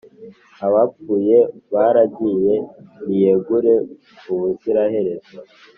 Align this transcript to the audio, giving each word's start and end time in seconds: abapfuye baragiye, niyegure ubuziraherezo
abapfuye 0.65 1.37
baragiye, 1.73 2.55
niyegure 3.05 3.73
ubuziraherezo 4.31 5.37